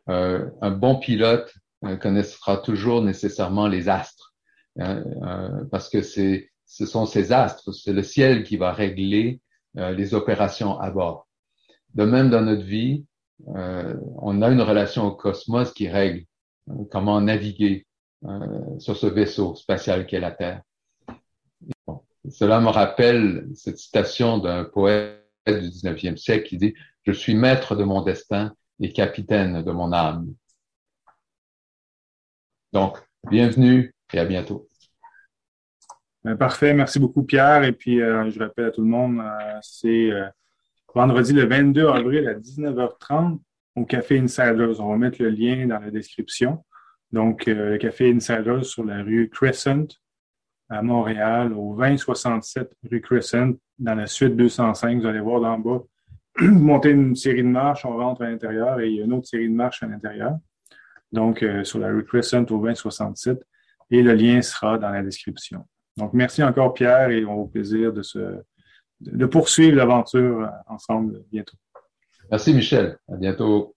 un 0.07 0.71
bon 0.71 0.97
pilote 0.97 1.53
connaîtra 2.01 2.57
toujours 2.57 3.03
nécessairement 3.03 3.69
les 3.69 3.91
astres, 3.91 4.33
hein, 4.79 5.03
parce 5.71 5.91
que 5.91 6.01
ce 6.01 6.87
sont 6.87 7.05
ces 7.05 7.33
astres, 7.33 7.73
c'est 7.73 7.93
le 7.93 8.03
ciel 8.03 8.45
qui 8.45 8.57
va 8.57 8.73
régler 8.73 9.41
les 9.75 10.15
opérations 10.15 10.79
à 10.81 10.91
bord. 10.91 11.27
De 11.93 12.05
même, 12.05 12.31
dans 12.31 12.41
notre 12.41 12.65
vie, 12.65 13.05
euh, 13.49 13.95
on 14.17 14.43
a 14.43 14.49
une 14.49 14.61
relation 14.61 15.07
au 15.07 15.13
cosmos 15.13 15.73
qui 15.73 15.89
règle 15.89 16.25
euh, 16.71 16.85
comment 16.91 17.21
naviguer 17.21 17.87
euh, 18.25 18.79
sur 18.79 18.97
ce 18.97 19.07
vaisseau 19.07 19.55
spatial 19.55 20.07
qu'est 20.07 20.21
la 20.21 20.31
Terre. 20.31 20.63
cela 22.31 22.61
me 22.61 22.69
rappelle 22.69 23.49
cette 23.55 23.79
citation 23.79 24.39
d'un 24.39 24.65
poète 24.65 25.21
du 25.47 25.69
19e 25.69 26.17
siècle 26.17 26.49
qui 26.49 26.57
dit 26.57 26.75
Je 27.03 27.13
suis 27.13 27.35
maître 27.35 27.77
de 27.77 27.85
mon 27.85 28.03
destin 28.03 28.55
et 28.81 28.93
capitaine 28.93 29.63
de 29.63 29.73
mon 29.73 29.93
âme. 29.93 30.33
Donc, 32.73 32.99
bienvenue 33.31 33.95
et 34.13 34.19
à 34.19 34.25
bientôt. 34.25 34.69
Ben, 36.25 36.37
parfait, 36.37 36.73
merci 36.73 36.99
beaucoup 36.99 37.25
Pierre. 37.25 37.65
Et 37.65 37.73
puis, 37.73 37.99
je 37.99 38.39
rappelle 38.39 38.67
à 38.67 38.71
tout 38.71 38.81
le 38.81 38.89
monde, 38.89 39.23
c'est 39.61 40.11
vendredi 40.95 41.33
le 41.33 41.47
22 41.47 41.89
avril 41.89 42.29
à 42.29 42.35
19h30 42.35 43.39
au 43.75 43.85
Café 43.85 44.19
Insiders. 44.19 44.81
On 44.81 44.91
va 44.91 44.97
mettre 44.97 45.21
le 45.21 45.29
lien 45.29 45.67
dans 45.67 45.81
la 45.81 45.91
description. 45.91 46.65
Donc, 47.11 47.49
euh, 47.49 47.71
le 47.71 47.79
Café 47.79 48.13
Insiders 48.13 48.65
sur 48.65 48.85
la 48.85 49.03
rue 49.03 49.29
Crescent 49.29 49.87
à 50.69 50.83
Montréal, 50.83 51.53
au 51.53 51.77
2067 51.77 52.73
rue 52.91 53.01
Crescent, 53.01 53.53
dans 53.79 53.95
la 53.97 54.07
suite 54.07 54.37
205. 54.37 55.01
Vous 55.01 55.07
allez 55.07 55.21
voir 55.21 55.41
d'en 55.41 55.59
bas, 55.59 55.83
monter 56.41 56.91
une 56.91 57.17
série 57.17 57.43
de 57.43 57.49
marches, 57.49 57.85
on 57.85 57.97
rentre 57.97 58.23
à 58.23 58.31
l'intérieur 58.31 58.81
et 58.81 58.89
il 58.89 58.97
y 58.97 59.03
a 59.03 59.05
une 59.05 59.13
autre 59.13 59.27
série 59.27 59.49
de 59.49 59.55
marches 59.55 59.83
à 59.83 59.87
l'intérieur. 59.87 60.39
Donc, 61.11 61.43
euh, 61.43 61.65
sur 61.65 61.81
la 61.81 61.89
rue 61.89 62.05
Crescent 62.05 62.45
au 62.51 62.59
2067. 62.59 63.45
Et 63.91 64.03
le 64.03 64.15
lien 64.15 64.41
sera 64.43 64.79
dans 64.79 64.91
la 64.91 65.03
description. 65.03 65.67
Donc, 65.97 66.13
merci 66.13 66.43
encore 66.43 66.73
Pierre 66.73 67.11
et 67.11 67.25
au 67.25 67.47
plaisir 67.47 67.93
de 67.93 68.03
se 68.03 68.19
de 69.01 69.27
poursuivre 69.27 69.77
l'aventure 69.77 70.51
ensemble 70.67 71.25
bientôt. 71.31 71.57
Merci 72.31 72.55
Michel. 72.55 72.99
À 73.09 73.17
bientôt. 73.17 73.74